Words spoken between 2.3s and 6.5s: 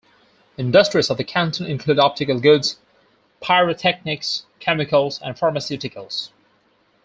goods, pyrotechnics, chemicals and pharmaceuticals.